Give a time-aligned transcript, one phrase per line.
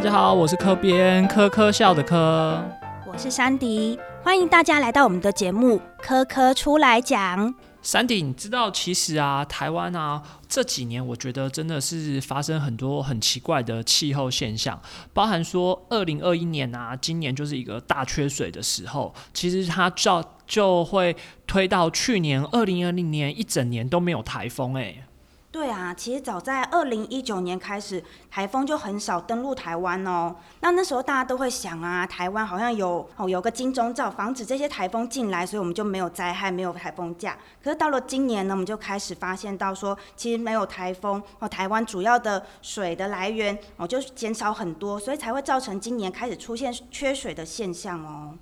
[0.00, 2.64] 大家好，我是科编科科笑的科，
[3.06, 7.52] 我是山迪，欢迎大家来到我们的节目《科科出来讲》。
[7.82, 14.80] 山迪，你知道其实啊，台湾啊这几年，我觉得真的是发生很多很奇怪的气候现象，
[15.12, 21.14] 包含说二零二一年啊，今年就是一个大缺水的时候，其实它照就会
[21.46, 25.04] 推到去年二零二零年一整年都没有台风，哎。
[25.52, 30.36] 对啊，其实早在二零一九年开始，台风就很少登陆台湾哦。
[30.60, 37.36] 那那时候大家都会想啊，台湾好像有哦有个金钟罩，防止这些台风进来，所以我们就没有灾害，没有台风假。
[37.64, 48.38] 可是到了今年呢，我们就开始发现到说，其实没有台风哦，台湾主要的水的来源哦就减少很多，所以才会造成今年开始出现缺水的现象哦。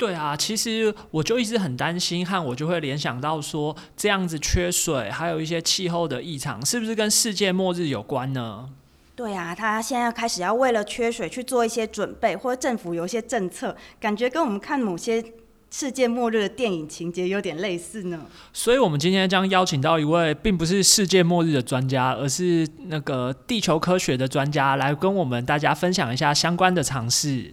[0.00, 8.70] 对啊，其实我就一直很担心，和我就会联想到说，这样子缺水，还有一些气候的异常，是不是跟世界末日有关呢？
[9.14, 15.22] 对啊，他现在开始要为了缺水去做一些准备，或者政府有一些政策，感觉跟我们看某些
[15.70, 18.22] 世界末日的电影情节有点类似呢。
[18.54, 27.52] 所以，我们今天将邀请到一位并不是世界末日的专家，而是那个地球科学的专家，来跟我们大家分享一下相关的尝试。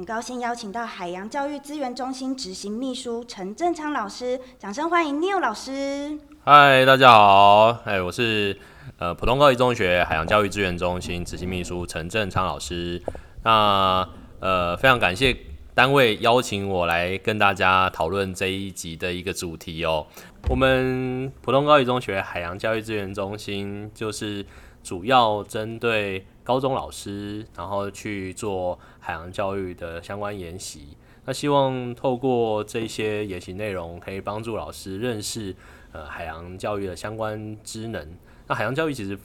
[0.00, 6.18] 很高兴邀请到海洋教育资源中心执行秘书陈正昌老师，掌声欢迎 Neil 老师。
[6.42, 8.58] 嗨，大家好，哎，我是
[8.98, 13.02] 呃普通高级中学海洋教育资源中心执行秘书陈正昌老师。
[13.44, 14.08] 那
[14.40, 15.36] 呃非常感谢
[15.74, 20.06] 单位邀请我来跟大家讨论这一集的一个主题哦。
[20.48, 24.46] 我们普通高级中学海洋教育资源中心就是
[24.82, 26.24] 主要针对。
[26.50, 30.96] 高中老师，然后去做海洋教育的相关研习。
[31.24, 35.54] 那希望透过这些研习内容，可以帮助老师认识
[35.92, 38.18] 呃海洋教育的相关职能。
[38.48, 39.16] 那海洋教育其实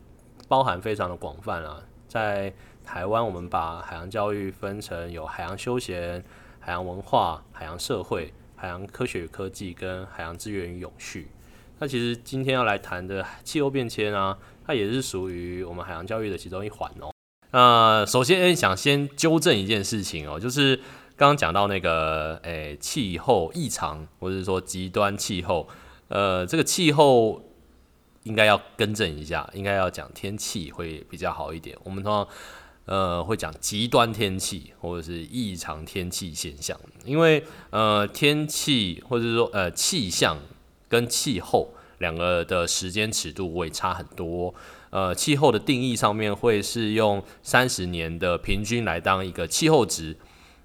[0.47, 6.23] 包含非常的广泛啊，在台湾我们把海洋教育分成有海洋休闲、
[6.59, 11.27] 海洋文化、海洋社会、海洋科学与科技跟海洋资源与永续。
[11.79, 17.14] 那其实今天要来谈的气候变迁啊，它也是属于我们海洋教育的其中一环哦。
[17.55, 20.75] 那首先想先纠正一件事情哦，就是
[21.15, 25.65] 刚刚讲到那个诶气候异常或者是说极端气候，
[26.09, 27.41] 呃，这个气候
[28.23, 31.77] 应该要更正一下，应该要讲天气会比较好一点。
[31.85, 32.27] 我们通常
[32.87, 40.37] 呃会讲极端天气或者是异常天气现象，因为呃天气或者说呃气象
[40.89, 44.53] 跟气候两个的时间尺度会差很多。
[44.95, 50.15] 呃，气候的定义上面会是用三十年的平均来当一个气候值。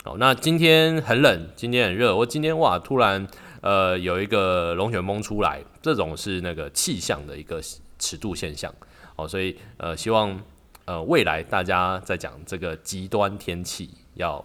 [0.04, 3.26] 哦，那今天很冷，今天很热，我今天哇，突然
[3.60, 7.60] 呃有一个龙卷风出来，这种是那个气象的一个
[7.98, 8.72] 尺度现象。
[9.16, 10.40] 哦，所以呃，希望
[10.84, 14.44] 呃未来大家在讲这个极端天气要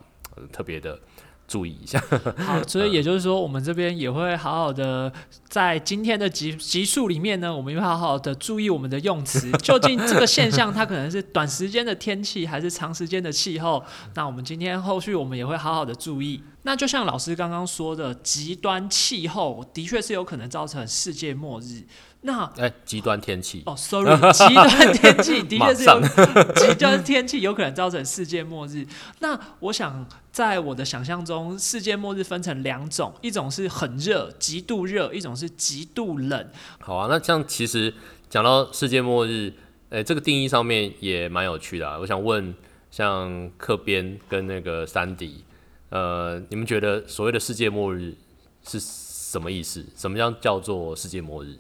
[0.52, 1.00] 特别的。
[1.48, 2.02] 注意一下，
[2.38, 5.12] 好， 所以也就是说，我们这边也会好好的
[5.48, 13.84] 在今天的集集数里面呢，我们会好好的注意我们的用词，究竟这个现象它可能是短时间的天气，还是长时间的气候？
[14.16, 16.42] 那我们今天后续我们也会好好的注意。
[16.66, 21.84] 那就像老师刚刚说的，极端气候的确是有可能造成世界末日。
[22.22, 26.02] 那哎，极端天气哦，sorry，极端天气的确是有
[26.58, 28.84] 极端天气有可能造成世界末日。
[29.20, 36.50] 那我想在我的想象中，世界末日分成两种，一种是很热，极度热；一种是极度冷。
[36.80, 37.94] 好啊，那这样其实
[38.28, 39.54] 讲到世界末日，
[39.92, 42.00] 哎，这个定义上面也蛮有趣的啊。
[42.00, 42.56] 我想问，
[42.90, 45.44] 像客编跟那个山迪，
[45.90, 48.16] 呃，你们觉得所谓的世界末日
[48.64, 49.86] 是什么意思？
[49.96, 51.58] 什么样叫做世界末日？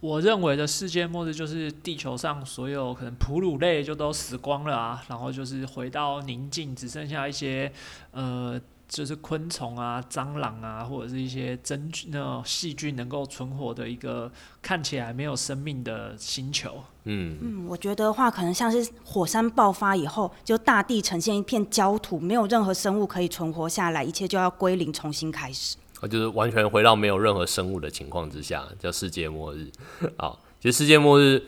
[0.00, 7.72] 我认为的世界末日就是地球上所有可能哺乳类就都死光了啊，然后就是回到宁静，只剩下一些
[8.10, 14.30] 呃，就是昆虫啊、蟑螂啊，或者是一些真那种细菌能够存活的一个
[14.62, 16.82] 看起来没有生命的星球。
[17.04, 25.76] 嗯嗯，我觉得话可能像是火山爆发以后，就大地呈现一片焦土，没有任何生物可以存活下来，一切就要归零，重新开始。
[26.00, 29.70] 啊就是完全回到没有任何生物的情况之下，叫世界末日。
[30.18, 31.42] 好，其实世界末日，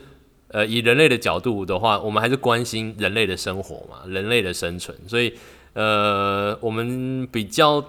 [0.47, 4.97] 呃，以人类的角度的话，我们还是关心人类的生活嘛，人类的生存。
[5.07, 5.31] 所以，
[5.73, 7.83] 呃，我们比较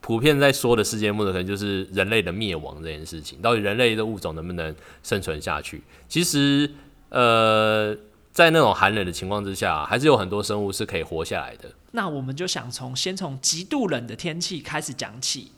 [0.00, 3.40] 普遍在说的世界末日，可能就是人类的灭亡这件事情。
[3.40, 5.82] 到底人类的物种能不能生存下去？
[6.08, 6.70] 其实，
[7.10, 7.94] 呃，
[8.32, 11.70] 在那种寒冷的情况之下，还是有很多生物是可以活下来的。
[11.92, 15.52] 那我们就想从先从极度冷的天气开始讲起。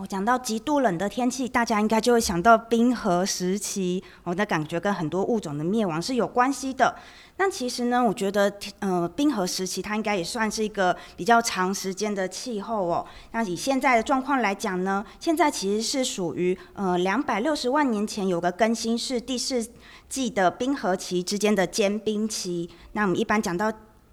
[0.00, 6.96] 哦，讲到极度冷的天气，大家应该就会想到冰河时期，我的感觉跟很多物种的灭亡是有关系的。
[7.36, 13.04] 那其实呢，我觉得，呃，冰河时期它应该也算是一个比较长时间的气候哦。
[13.32, 19.68] 那以现在的状况来讲呢，现在其实是属于呃两百六十万年前有个更新是第四
[20.08, 22.70] 季的冰河期之间的间冰期。
[22.92, 23.70] 那我们一般讲到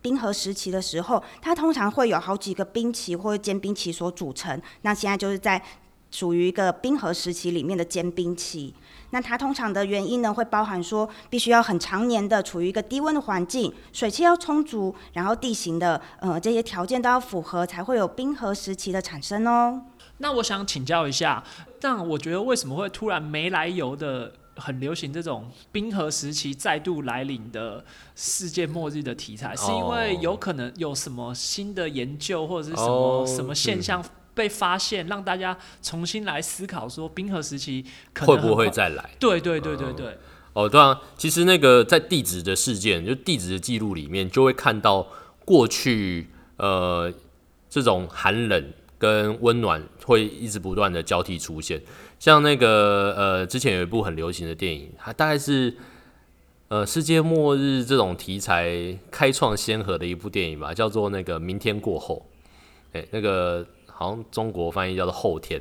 [0.08, 4.62] 冰河时期的时候，它通常会有好几个冰期或者间冰期所组成。
[4.84, 5.62] 那现在就是在
[6.10, 8.74] 属于一个冰河时期里面的间冰期。
[9.10, 19.82] 那它通常的原因呢，会包含说，必须要很常年的处于一个低温的环境，水汽要充足，然后地形的呃这些条件都要符合，才会有冰河时期的产生哦。
[20.20, 21.44] 那我想请教一下，
[21.82, 29.56] 但我觉得为什么会突然没来由的很流行这种冰河时期再度来临的世界末日的题材？
[29.56, 34.04] 是因为有可能有什么新的研究或者是什么、什么现象？
[34.34, 37.84] 被发现，让大家重新来思考，说冰河时期
[38.20, 39.10] 会不会再来？
[39.18, 40.16] 对对对对对。
[40.54, 45.08] 哦，对啊，其实那个在地质的事件，就地质的记录里面，就会看到
[45.44, 46.28] 过去
[46.58, 47.12] 呃
[47.68, 51.82] 这种寒冷跟温暖会一直不断的交替出现。
[52.20, 55.76] 像那个呃之前有一部很流行的电影，它大概是
[56.68, 62.26] 呃世界末日这种题材开创先河的一部电影吧，叫做那个明天过后。
[62.94, 63.66] 哎，那个。
[64.00, 65.60] 好像中国翻译叫做后天，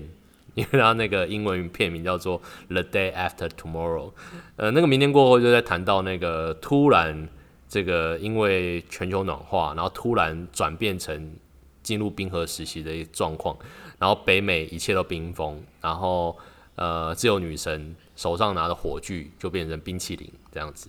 [0.52, 2.38] 因为它那个英文片名叫做
[2.68, 4.12] The Day After Tomorrow。
[4.56, 7.30] 呃，那个明天过后就在谈到那个突然
[7.66, 11.34] 这个因为全球暖化，然后突然转变成
[11.82, 13.56] 进入冰河时期的一状况，
[13.98, 16.36] 然后北美一切都冰封，然后
[16.74, 20.88] 呃自由女神手上拿的火炬就变成冰淇淋这样子。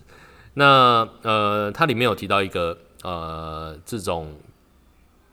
[0.54, 4.34] 那呃它里面有提到一个呃这种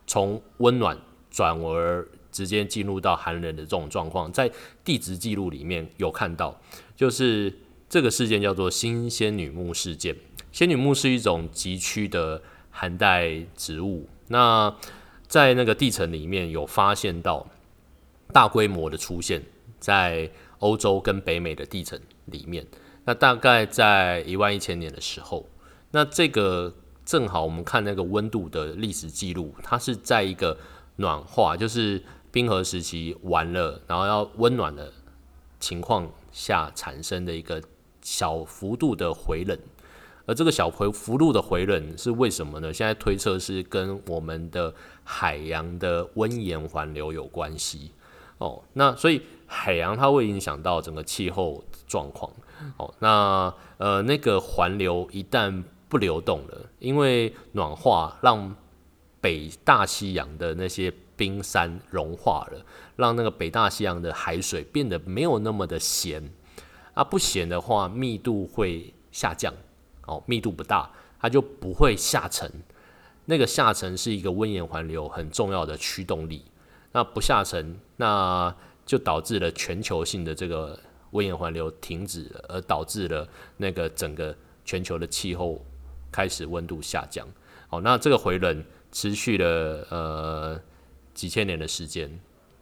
[0.08, 0.98] 从温暖。
[1.36, 4.50] 转而直接进入到寒冷的这种状况，在
[4.86, 6.58] 地质记录里面有看到，
[6.96, 7.54] 就是
[7.90, 10.16] 这个事件叫做新仙女木事件。
[10.54, 12.42] 仙女木是一种极区的
[12.72, 14.74] 寒带植物，那
[15.28, 17.46] 在那个地层里面有发现到
[18.32, 19.42] 大规模的出现
[19.80, 20.30] 在
[20.60, 22.66] 欧洲跟北美的地层里面。
[23.06, 25.48] 那大概在一万一千年的时候，
[25.92, 26.74] 那这个
[27.06, 30.58] 正好我们看那个温度的历史记录，它是在一个。
[30.98, 32.02] 暖化就是
[32.32, 34.94] 冰河时期完了，然后要温暖的
[35.60, 37.62] 情况下产生的一个
[38.02, 39.60] 小幅度的回冷，
[40.26, 42.72] 而这个小回幅度的回冷是为什么呢？
[42.72, 44.74] 现在推测是跟我们的
[45.04, 47.92] 海洋的温盐环流有关系
[48.38, 48.64] 哦。
[48.74, 52.32] 那所以海洋它会影响到整个气候状况
[52.78, 52.94] 哦。
[53.00, 58.56] 那呃那个环流一旦不流动了，因为暖化让
[59.22, 62.66] 北大西洋的那些冰山融化了，
[62.96, 66.32] 让那个北大西洋的海水变得没有那么的咸
[66.94, 69.54] 啊，不咸的话密度会下降
[70.06, 70.90] 哦，密度不大，
[71.20, 72.52] 它就不会下沉。
[73.26, 76.46] 那个下沉是一个温盐环流很重要的驱动力，
[76.96, 78.56] 那不下沉，那
[78.86, 80.80] 就导致了全球性的这个
[81.12, 83.28] 温盐环流停止，而导致了
[83.58, 84.34] 那个整个
[84.64, 85.64] 全球的气候
[86.10, 87.28] 开始温度下降。
[87.68, 88.64] 好，那这个回冷。
[88.92, 90.58] 持续了呃
[91.14, 92.18] 几千年的时间，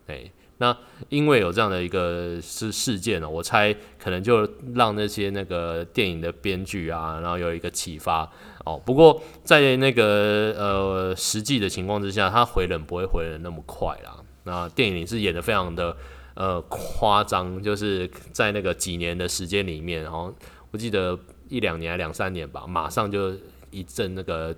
[0.08, 0.76] 哎，那
[1.10, 8.28] 因为有这样的一个事事件呢，我猜可能就让那些那个电影的编剧啊，然后有一个启发
[8.66, 8.82] 哦。
[8.84, 14.23] 不过在那个呃实际的情况之下，它回冷不会回冷那么快啦。
[14.44, 15.96] 那电影是演的非常的
[16.36, 20.34] 呃夸张，就是在那个几年的时间里面，然后
[20.72, 21.18] 我记得
[21.50, 23.34] 一两年、两三年吧，马上就
[23.72, 24.56] 一阵那个。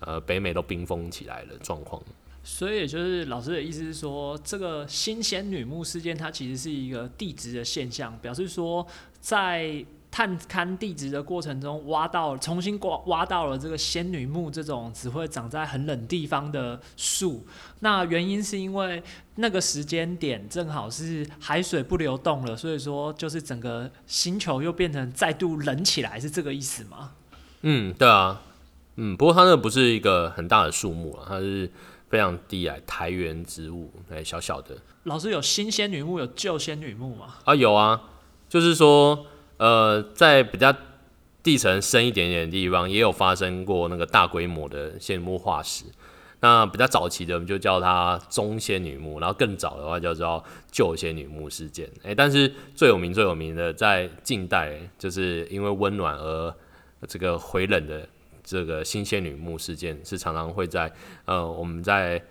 [0.00, 2.02] 呃，北美都冰封起来了，状况。
[2.44, 8.86] 所以，就是老师的意思是说，这个新仙女木事件，它其实是一个地质的现象，表示说，
[9.22, 9.82] 在
[10.16, 17.46] 探勘地质的过程中，挖到重新挖挖到了这个仙女木这种只会长在很冷地方的树。
[17.80, 19.02] 那原因是因为
[19.34, 27.12] 那个时间点正好是海水不流动了，所以说就是整个星球又变成再度冷起来，是这个意思吗？
[27.60, 28.40] 嗯，对啊。
[28.94, 31.70] 嗯，不过它那不是一个很大的树木啊，它是
[32.08, 34.78] 非常低矮苔原植物，哎，小小的。
[35.02, 37.34] 老师有新仙女木，有旧仙女木吗？
[37.44, 38.00] 啊，有啊，
[38.48, 39.26] 就是说，
[39.58, 40.74] 呃，在比较
[41.42, 45.84] 地层深一点点的地方，也有发生过那个大规模的仙女木化石。
[46.40, 51.90] 那比较早期的，我们就叫它中仙女木，然后更早的话叫做旧仙女木事件。
[52.02, 56.54] 哎，但是最有名、最有名的，在近代，就是因为温暖而
[57.06, 58.08] 这个回冷的。
[58.48, 60.92] 这个新仙女木事件是常常会在
[61.24, 62.22] 呃我们在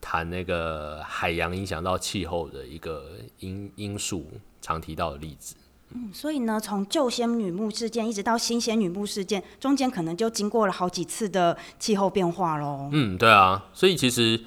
[0.00, 4.24] 谈那个海洋影响到气候的一个因因素，
[4.62, 5.56] 常提到的例子。
[5.94, 12.88] 嗯，所以呢，从旧仙女木事件一直到新仙女木事件，中间可能就经过了好几次的气候变化喽。
[12.92, 14.38] 嗯，对啊，所以其实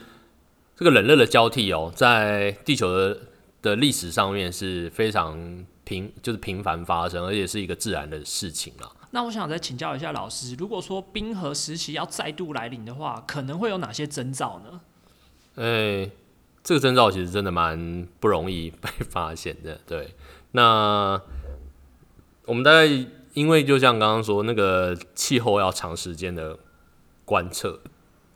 [0.75, 3.19] 这个冷热的交替哦，在地球的
[3.62, 8.89] 的历史上面是非常频，就是频繁发生，而且是一个自然的事情啊。
[9.13, 14.81] 那我想再请教一下老师，如果说冰河时期要再度来临的话，可能会有哪些征兆呢？
[15.55, 16.10] 哎，
[16.63, 19.77] 这个征兆其实真的蛮不容易被发现的。
[19.86, 20.15] 对，
[20.51, 21.22] 那
[22.46, 22.86] 我们大概
[23.34, 26.58] 因为就像刚刚说，那个气候要长时间的
[27.25, 27.79] 观测，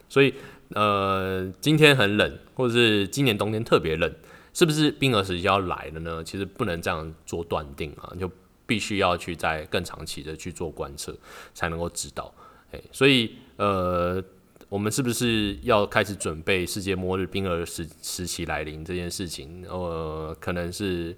[0.08, 0.34] 所以
[0.70, 4.14] 呃，今天很冷，或者是今年冬天特别冷，
[4.54, 6.24] 是不是冰河时期要来了呢？
[6.24, 8.32] 其实不能这样做断定啊，就
[8.66, 11.16] 必须要去在更长期的去做观测，
[11.54, 12.34] 才能够知道。
[12.72, 14.24] 哎，所以呃。
[14.68, 19.64] 我们是不是要开始准备世界末日、冰河时时期来临这件事情？
[19.70, 21.16] 呃，可能是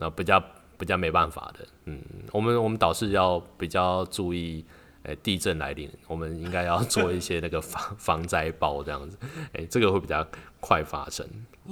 [0.00, 0.42] 那比较
[0.78, 1.66] 比较没办法的。
[1.84, 2.00] 嗯，
[2.32, 4.64] 我们我们倒是要比较注意，
[5.02, 9.18] 诶，地震来临，我们应该要做一些那个防 防灾包这样子，
[9.52, 10.26] 诶，这个会比较
[10.58, 11.26] 快发生。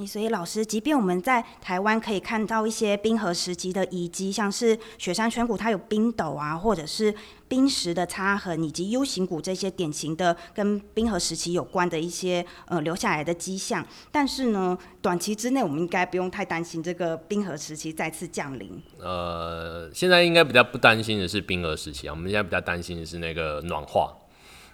[0.07, 7.14] 所以老师，即便我们在台湾可以看到一些冰河时期的遗迹，像是雪山圈谷，它有冰斗啊，或者是
[7.47, 13.87] 冰石的擦痕，以及 U 型谷这些典型的跟冰河时期有关的一些呃留下来的迹象。
[14.11, 18.83] 但是呢，短期之内我们应该不用太担心这个冰河时期再次降临。
[19.00, 24.14] 呃，现在应该比较不担心的是冰河时期啊，我们现在比较担心的是那个暖化，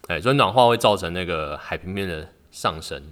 [0.08, 3.02] 哎，所以暖化会造成那个海平面的上升。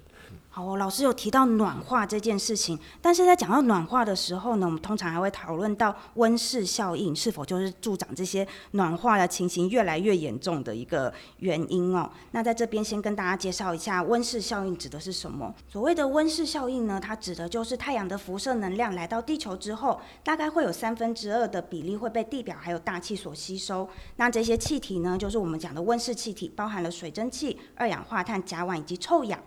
[0.54, 12.11] 好，老师有提到暖化这件事情，但是在讲到暖化的时候呢，我们通常还会讨论到温室效应是否就是助长这些暖化的情形越来越严重的一个原因哦。
[12.32, 15.54] 那在这边先跟大家介绍一下温室效应指的是什么。
[15.71, 23.88] 所谓的温室效应呢，它指的就是太阳的辐射能量来到地球之后，大概会有三分之二的比例会被地表还有大气所吸收。
[24.16, 29.40] 那这些气体呢，就是我们讲的温室气体，包含了水蒸气、二氧化碳、甲烷以及臭氧。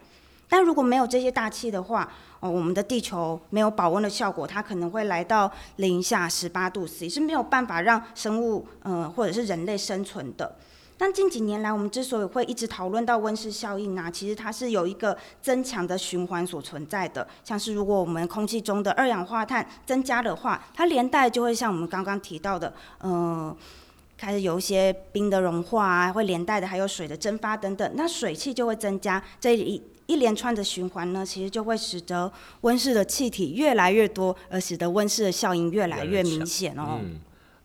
[0.47, 10.55] 但如果没有这些大气的话，哦，我们的地球没有保温的效果，它可能会来到零下十八度 C，是没有办法让生物，呃，或者是人类生存的。
[10.97, 17.27] 但近几年来，我们之所以会一直讨论到温室效应啊，其实它是有一个增强的循环所存在的。
[17.43, 23.53] 像是如果我们空气中的二氧化碳增加的话，它连带就会像我们刚刚提到的，呃，
[24.17, 29.81] 开始有一些冰的融化啊，会连带的还有水的蒸发等等，那水汽就会增加这一。
[30.07, 32.31] 一连串的循环呢，其实就会使得
[32.61, 36.99] 温室的气体越来越多，而使得温室的效应越来越明显哦。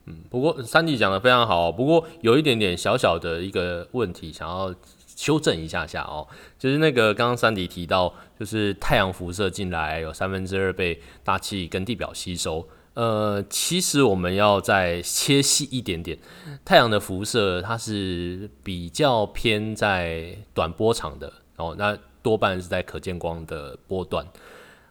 [0.05, 4.73] 嗯，不过三弟讲的非常好，不过有一点点小小的一个问题，想要
[5.15, 12.67] 修正一下下哦，就是那个刚刚三弟提到，就是太阳辐射进来有三分之二被大气跟地表吸收。
[12.95, 16.17] 呃，其实我们要再切细一点点，
[16.65, 21.95] 太阳的辐射它是比较偏在短波长的哦，那。
[22.21, 24.25] 多半是在可见光的波段，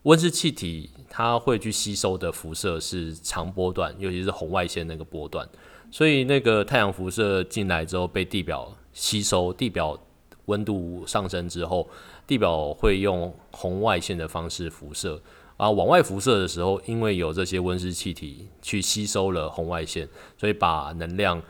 [0.03, 5.49] 温室气体它会去吸收的辐射是长波段，尤其是红外线那个波段。
[5.91, 9.99] 所以那个太阳辐射进来之后被地表吸收，地表
[10.47, 11.89] 温度上升之后，
[12.27, 15.21] 地表会用红外线的方式辐射，
[15.57, 21.43] 啊，往外辐射的时候，因为有这些温室气体去吸收了红外线，所以把能量。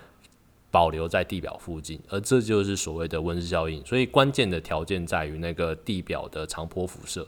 [0.70, 3.84] 保留在地表附近，而这就是所谓的温室效应。
[3.84, 7.26] 所以关键的条件在于那个地表的长波辐射。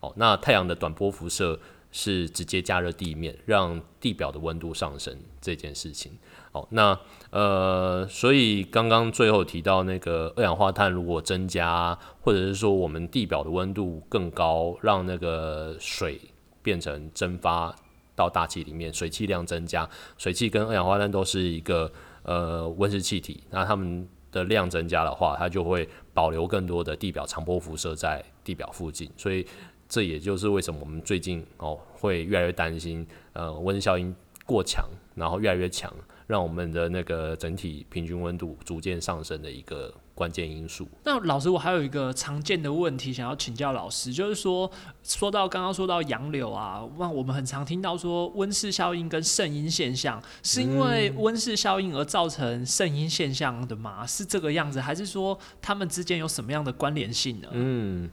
[0.00, 1.60] 哦，那太阳的短波辐射
[1.92, 6.10] 是直接加热地面，让地表的温度上升这件事情。
[6.52, 6.98] 哦，那
[7.30, 16.20] 呃，所以刚刚最后提到那个二氧化碳如果增加，或者是说我们地表的温度更高，让那个水
[16.62, 17.76] 变成蒸发
[18.16, 21.92] 到大气里面，水汽量增加，水汽跟二氧化碳都是一个。
[22.22, 29.46] 呃，温室气体，那它们的量增加的话，它就会保留更多的地表长波辐射在地表附近，所以
[29.88, 34.14] 这也就是为什么我们最近哦会越来越担心，呃，温室效应
[34.46, 34.84] 过强，
[35.14, 35.92] 然后越来越强，
[36.26, 39.92] 让我们的那个整体平均温度逐渐上升的一个。
[40.20, 40.86] 关键因素。
[41.04, 44.70] 那老师，我还有一个常见的问题想要请教老师，就是说，
[45.02, 54.06] 说到刚刚说到洋流啊，那我们很常听到说温室效应跟圣婴现象，是因为温室效应而造成圣婴现象的吗？
[54.06, 57.48] 是这个样子，还是说他们之间有什么样的关联性呢？
[57.52, 58.10] 嗯，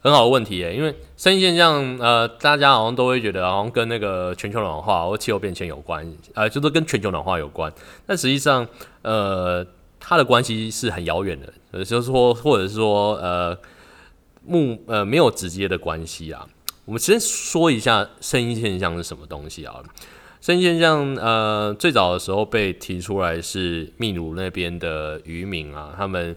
[0.00, 7.72] 很好的问题耶，因为圣婴现象，呃，大家好像都会觉得好像跟那个全球暖化或气候变迁有关，呃，就是跟全球暖化有关，
[8.06, 8.64] 但实际上，
[9.02, 9.66] 呃。
[10.08, 13.54] 它的关系是很遥远的，呃，就是说，或者是说，呃，
[14.42, 16.48] 目呃没有直接的关系啊。
[16.86, 19.82] 我们先说一下声音现象是什么东西啊？
[20.40, 26.34] 声音现象呃最早的时候被提出来是秘鲁那边的渔民啊，他们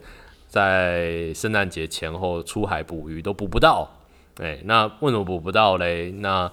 [0.49, 3.89] 在圣诞节前后出海捕鱼都捕不到，
[4.41, 6.11] 哎，那为什么捕不到嘞？
[6.11, 6.51] 那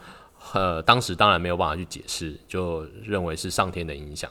[0.52, 4.30] 呃当时当然没有办法去解释，就认为是上天的影响，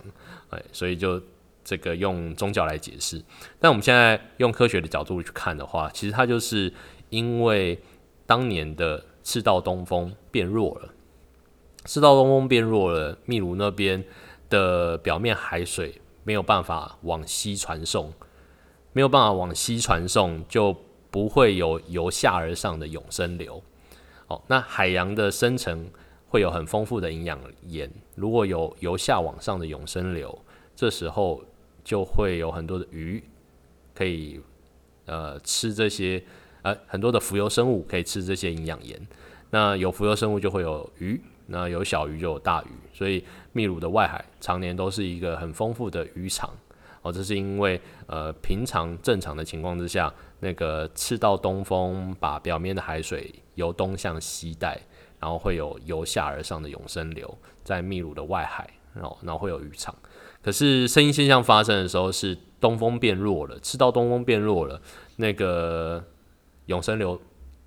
[0.51, 1.21] 哎，所以就
[1.67, 3.21] 这个用宗教来解释。
[3.59, 6.73] 但我们现在用科学的角度去看的话，其实它就是
[7.09, 7.77] 因为
[8.25, 10.93] 当年的赤道东风变弱了，
[11.83, 14.01] 赤道东风变弱了，秘鲁那边
[14.49, 18.13] 的表面海水没有办法往西传送，
[18.93, 20.73] 没有办法往西传送，就
[21.11, 23.61] 不会有由下而上的永生流。
[24.29, 25.89] 哦，那海洋的深层
[26.29, 30.37] 会有很丰富的营养盐，如果有由下往上的永生流，
[30.75, 31.41] 这时候
[31.87, 33.23] 就会有很多的鱼
[33.95, 34.41] 可以
[35.05, 36.21] 呃吃这些。
[36.63, 38.99] 呃，很多的浮游生物可以吃这些营养盐，
[39.51, 46.49] 那有浮游生物就会有鱼，那有小鱼就有大鱼，所以秘鲁的外海常年都是一个很丰富的渔场。
[47.03, 54.77] 哦，这是因为呃平常正常的情况之下，那个赤道东风把表面的海水由东向西带，
[55.21, 59.95] 然后会有由下而上的永生流在秘鲁的外海，然后然后会有渔场。
[60.41, 64.81] 可是声音现象发生的时候是东风变弱了，赤道东风变弱了，
[65.15, 66.03] 那个。
[66.67, 67.17] 永生流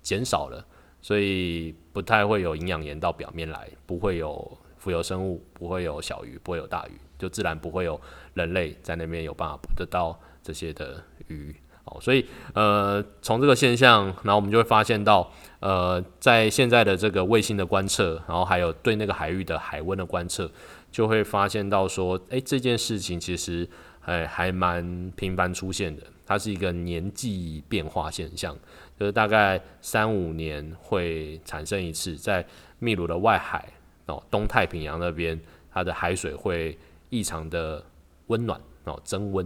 [0.03, 0.63] 减少了，
[1.01, 7.99] 所以不太会有营养盐到表面来，不会有浮游生物，不会有小鱼，不会有大鱼，就自然不会有
[8.35, 11.55] 人类在那边有办法捕得到这些的鱼。
[11.85, 12.23] 哦，所以
[12.53, 20.47] 呃，从这个现象，然后我们就会发现到，呃，在现在的这个卫星的观测，然后还有对那个海域的海温的观测，
[20.91, 23.67] 就会发现到说，诶，这件事情其实
[23.99, 28.55] 还还蛮频繁出现的，它是一个年纪变化现象。
[28.99, 32.45] 就是大概三五年会产生一次，在
[32.77, 33.67] 秘鲁的外海
[34.07, 35.39] 哦，东太平洋那边，
[35.71, 36.77] 它的海水会
[37.09, 37.83] 异常的
[38.27, 39.45] 温暖哦，增温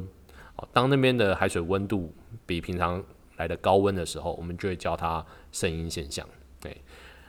[0.56, 0.68] 哦。
[0.74, 2.12] 当那边的海水温度
[2.46, 3.02] 比平常
[3.38, 6.28] 来的高温的时候，我们就会叫它声音现象。
[6.60, 6.76] 对，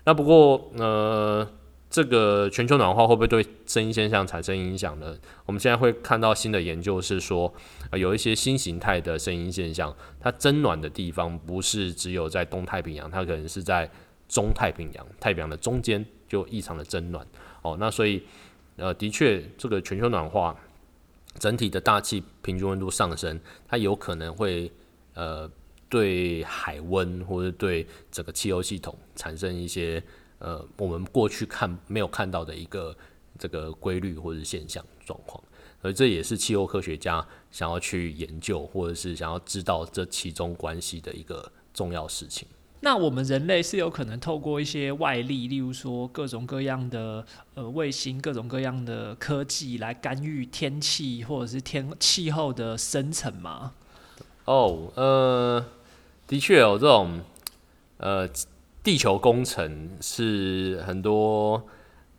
[0.05, 1.47] 那不过呃。
[1.89, 5.17] 这个全球暖化会不会对声音现象产生影响呢？
[5.47, 7.53] 我们现在会看到新的研究是说，
[7.93, 13.89] 有一些新形态的声音现象，它增暖的地方不是只有在东太平洋，它可能是在
[14.29, 17.25] 中太平洋、太平洋的中间就异常的增暖。
[17.63, 18.23] 哦，那所以
[18.77, 20.55] 呃，的确，这个全球暖化
[21.39, 24.71] 整体的大气平均温度上升，它有可能会
[25.15, 25.51] 呃
[25.89, 30.03] 对海温或者对整个气候系统产生一些。
[30.39, 32.95] 呃，我们过去看没有看到的一个
[33.39, 35.43] 这个规律或者现象状况，
[35.81, 42.47] 而这也是气候科学家想要去研究或者是想要知道这其中关系的一个重要事情。
[42.81, 53.73] 那我们人类是有可能透过一些外力，例如说各种各样的呃卫星、各种各样的科技来干预天气或者是天气候的生成吗？
[54.45, 55.65] 哦，呃，
[56.27, 57.21] 的确有这种
[57.97, 58.29] 呃。
[58.87, 61.61] 地球工程是很多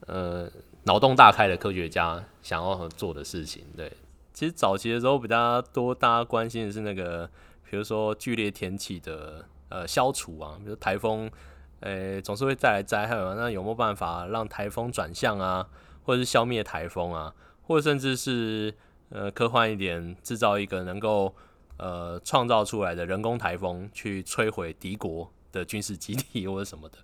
[0.05, 0.51] 呃
[0.83, 3.63] 脑洞大开的科学家想要做的事情。
[3.77, 3.89] 对，
[4.33, 7.25] 其实早期的时候比较多，大家关心的是那个，
[7.69, 11.31] 比如说剧烈天气的呃消除啊，比如台风，
[11.79, 13.33] 呃总是会带来灾害嘛。
[13.37, 15.69] 那有没有办法让台风转向啊，
[16.03, 18.75] 或者是消灭台风啊，或者甚至是
[19.07, 21.33] 呃科幻一点，制造一个能够
[21.77, 25.31] 呃创造出来的人工台风去摧毁敌国？
[25.51, 26.97] 的军事基地或者什么的，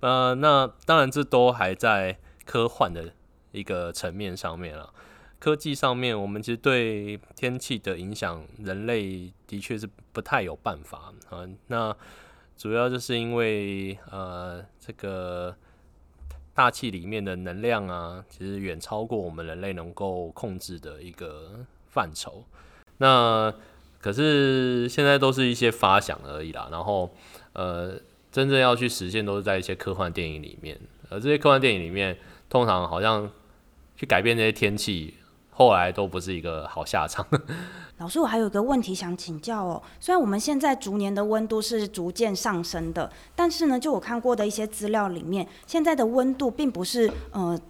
[0.00, 3.12] 呃，那当然这都还在科幻的
[3.52, 4.92] 一个层面上面了。
[5.38, 11.44] 科技上面，我们其实对天气的影响，人类的确是不太有办法啊。
[11.66, 11.96] 那
[12.56, 15.56] 主要就是因为呃，这个
[16.54, 22.44] 大气里面的能量啊，其实远超过我们人类能够控制的一个范畴。
[22.98, 23.52] 那
[24.00, 27.12] 可是现在都是一些发想而已啦，然后。
[27.54, 27.92] 呃，
[28.30, 30.78] 真正要去实现都是在一些科幻电影里面，
[31.10, 32.16] 而这些科幻电影里面，
[32.48, 33.30] 通常好像
[33.96, 35.14] 去改变这些天气，
[35.50, 37.26] 后来都不是一个好下场。
[37.98, 39.82] 老师，我还有一个问题想请教哦。
[40.00, 47.60] 虽然我们现在逐年的温度是逐渐上升的，但是呢，就我看过的一些资料里面，现在的温度并不是呃。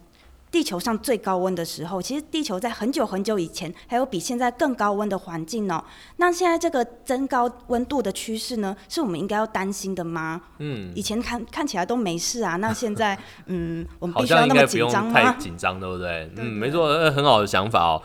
[0.53, 5.83] 地球上最高温的时候，其实地球在很久很久以前还有比现在更高温的环境哦。
[6.19, 10.43] 那现在这个增高温度的趋势呢，是我们应该要担心的吗？
[10.59, 15.12] 嗯，以前看看起来都没事啊，那现在 嗯，我们必须要那么紧张吗？
[15.15, 16.31] 太紧张，对不对？
[16.37, 18.03] 嗯，没错，很好的想法哦。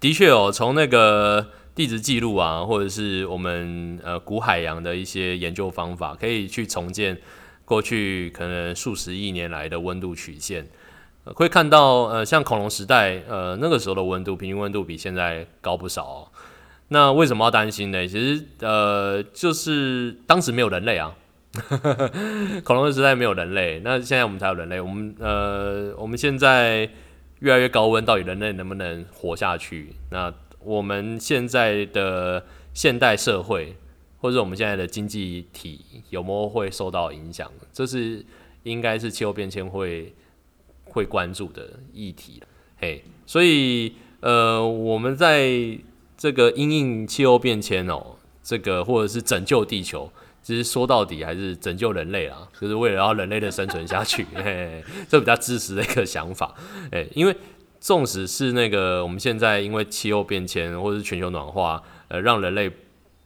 [0.00, 1.46] 的确哦，从那个
[1.76, 7.16] 地质记录啊，或者是我们呃古海洋的一些研究方法，可以去重建
[7.64, 10.66] 过去可能数十亿年来的温度曲线。
[11.34, 16.30] 会看到呃，像恐龙时代，呃那个时候的温度平均温度比现在高不少。
[16.88, 18.06] 那为什么要担心呢？
[18.06, 21.12] 其实呃，就是当时没有人类啊，
[22.62, 24.80] 恐龙的时代没有人类，那现在我们才有人类。
[24.80, 26.88] 我们呃，我们现在
[27.40, 29.94] 越来越高温，到底人类能不能活下去？
[30.10, 33.76] 那我们现在的现代社会，
[34.20, 37.50] 或者我们现在的经济体有没有会受到影响？
[37.72, 38.24] 这是
[38.62, 40.14] 应该是气候变迁会
[40.86, 42.42] 会关注的议题。
[42.78, 45.78] 嘿，所以呃，我们在
[46.16, 50.10] 这个因应气候变迁哦，这个或者是拯救地球，
[50.42, 54.24] 其实说到底还是拯救人类啊，就是为了让人类的生存下去。
[54.34, 56.54] 嘿，这比较支持的一个想法。
[56.90, 57.36] 哎，因为。
[57.78, 62.68] 纵使是那个我们现在因为气候变迁或者是全球暖化，呃，让人类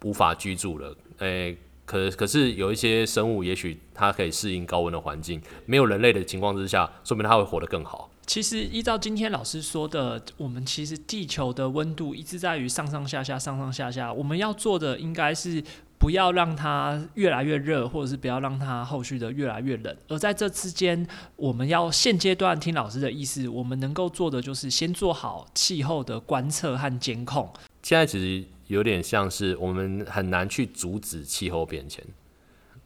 [0.03, 1.57] 无法居住了，诶，
[1.91, 8.09] 可可是有一些生物，也许它可以适应高温的环境，没有人类的情况之下，说明它会活得更好。
[8.27, 15.65] 其实依照今天老师说的，我们其实地球的温度一直在于上上下下、上上下下，我们要做的应该是。
[16.01, 19.95] 不要让它越来越热，或者是不要让它后续的越来越冷。
[20.09, 27.47] 而在这之间，我们要现阶段听老师的意思，我们能够做的就是先做好气候的观测和监控。
[27.83, 28.43] 现在其实
[28.75, 32.05] 有点像是我们很难去阻止气候变迁，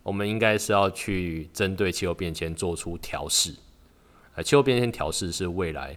[0.03, 3.55] 我们应该是要去针对气候变迁做出调试。
[4.35, 5.97] 呃，气候变迁调试是未来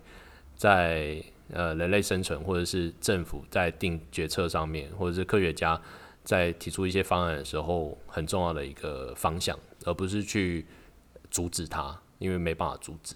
[0.56, 5.82] 在呃人类生存，或者是政府在定决策上面，或者是科学家。
[6.24, 10.66] 在提出一些方案的时候，很重要的一个方向，而不是去
[11.32, 13.16] 阻止它，因为没办法阻止。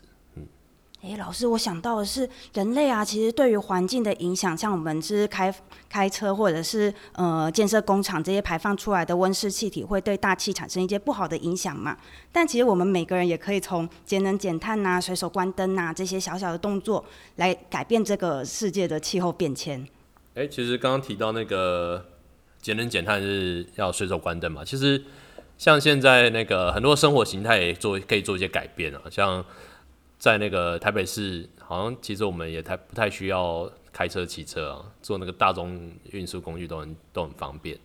[1.03, 5.53] 嗯，诶，老师，我想到的是，人类啊，其实对于环境的影响，像我们是开
[5.89, 11.97] 开车或者是呃建设工厂这些排放出来的温室气体，会对大气产生一些不好的影响嘛。
[12.31, 17.03] 但其实我们每个人也可以从节能减碳呐、随手关灯呐这些小小的动作，
[17.37, 19.87] 来改变这个世界的气候变迁。
[20.35, 22.05] 诶，其实刚刚提到那个。
[22.61, 24.63] 节能减碳是要随手关灯嘛？
[24.63, 25.03] 其实
[25.57, 29.01] 像现在那个很多生活形态也做可以做一些改变啊。
[29.09, 29.43] 像
[30.21, 37.75] 在那个台北市，好像其实我们也太不太需要开车、骑车啊，坐那个大众运输工具都很都很方便。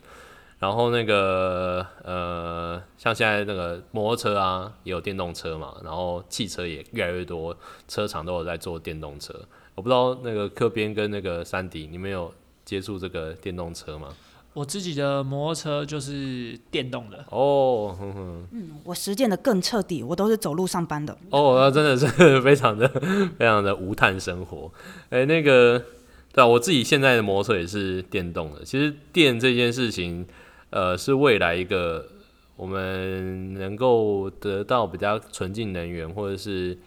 [0.59, 5.81] 然后那个呃，像现在那个摩托车啊，也有电动车嘛。
[5.83, 7.57] 然后汽车也越来越多，
[7.89, 9.33] 车厂都有在做电动车。
[9.75, 12.31] 我不知道那个科边跟那个山迪，你们有
[12.67, 14.15] 接触这个电动车吗？
[14.57, 17.95] 我自己的摩托车就是电动的哦，
[18.53, 21.15] 嗯，我实践的更彻底，我都是走路上班的。
[21.29, 22.07] 哦，那真的是
[22.41, 22.89] 非常的、
[23.39, 24.73] 非常的无碳生活。
[25.11, 25.79] 哎，那个，
[26.33, 28.65] 对啊，我自己现在的摩托车也是电动的。
[28.65, 30.27] 其实电这件事情，
[30.71, 32.09] 呃，是未来一个
[32.57, 36.79] 我们能够得到比较纯净能源，或者是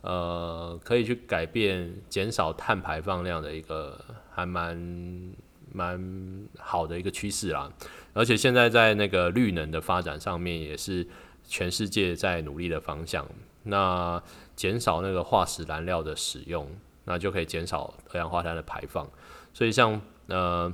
[0.00, 3.96] 呃，可以去改变、减少碳排放量的一个
[4.32, 5.32] 还蛮。
[5.72, 7.72] 蛮好的一个趋势啦，
[8.12, 11.06] 而且现在在那个绿能的发展上面，也是
[11.44, 13.26] 全世界在努力的方向。
[13.64, 14.22] 那
[14.54, 16.68] 减少那个化石燃料的使用，
[17.04, 19.08] 那就可以减少二氧化碳的排放。
[19.54, 20.72] 所以像呃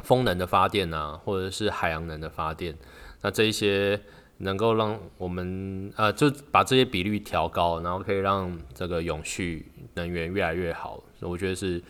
[0.00, 2.76] 风能的发电啊，或者是海洋能的发电，
[3.22, 4.00] 那这一些
[4.38, 11.02] 能够让我们呃就把这些比率调高，然后可以让这个永续能源越来越好。
[11.20, 11.82] 我觉得是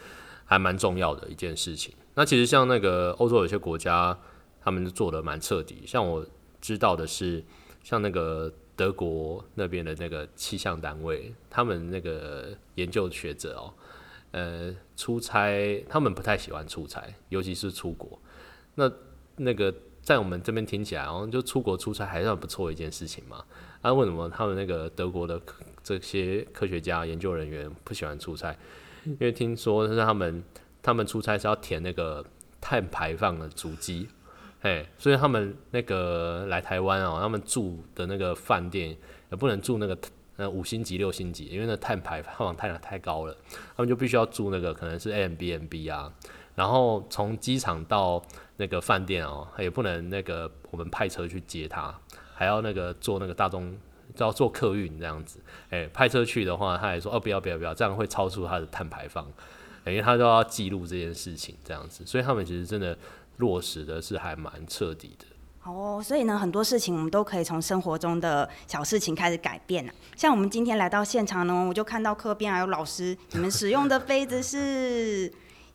[0.45, 1.93] 还蛮重要的一件事情。
[2.17, 4.17] 那其实像那个欧洲有些国家，
[4.61, 5.83] 他们做的蛮彻底。
[5.85, 6.25] 像我
[6.61, 7.43] 知道的是，
[7.83, 13.75] 像那个德国那边的那个气象单位，他们那个研究学者哦，
[14.31, 18.17] 呃，出差他们不太喜欢出差，尤其是出国。
[18.77, 18.91] 那
[19.37, 23.45] 那个在我们这边听起来，好像就出国出差还算不错一件事情嘛。
[23.83, 25.41] 那为什么他们那个德国的
[25.83, 28.57] 这些科学家研究人员不喜欢出差？
[29.05, 30.45] 因为听说是他们。
[30.85, 32.23] 他们出差是要填那个
[32.61, 34.07] 碳排放的足迹，
[34.61, 38.95] 嘿，所以他们那个来台湾哦，他们住的那个饭店
[39.31, 39.99] 也不能住那个
[40.37, 43.35] 呃五星级、六星级，因为那碳排放太太高了，
[43.75, 46.13] 他们就必须要住那个可能是 A M B N B 啊，
[46.55, 48.23] 然后从机场到
[48.59, 51.99] 那个饭店哦，也不能那个我们派车去接他，
[52.35, 53.75] 还要那个坐那个大众，
[54.19, 59.27] 要坐客运这样子，哎，派车去的话，他还说哦不要不要不要，这样会超出他的碳排放。
[59.85, 62.97] 等于他都要记录这件事情，这样子，所以他们其实真的
[63.37, 65.27] 落实的是还蛮彻底的。
[65.65, 69.93] 哦，所以呢，很多事情我们都可以从生活中的小事情开始改变啊。
[70.15, 75.33] 像我们今天来到现场呢，我就看到课边还有老师，你们使用的杯子是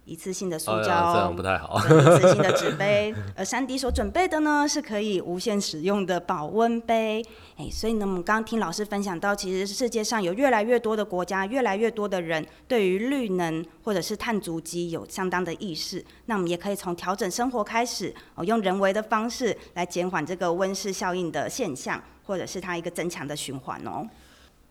[0.09, 1.77] 一次性的塑哦，这，样不太好。
[1.77, 7.23] 一次性的纸杯，而 山迪所准备的呢是可以无限使用的保温杯。
[7.57, 16.03] 哎，所以呢，我们刚刚听老师分享到，其实世界上有越来越多的国家，越来越多的人对于绿能或者是碳足迹有相当的意识。
[16.25, 24.07] 那我们也可以从调整生活开始，哦，用人为的方式来减缓这个温室效应的现象，或者是它一个增强的循环哦。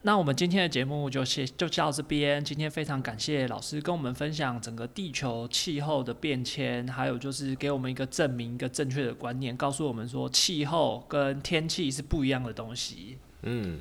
[0.03, 2.43] 那我们今天的节目就先就到这边。
[2.43, 13.19] 今天非常感谢老师跟我们分享整个地球气候的变迁，还有就是给我们一个证明、一个正确的观念，告诉我们说气候跟天气是不一样的东西。
[13.43, 13.81] 嗯，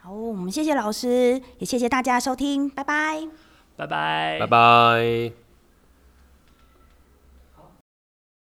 [0.00, 3.28] 好，我们谢谢老师，也谢谢大家收听，拜拜。
[3.76, 5.43] 拜拜，拜拜。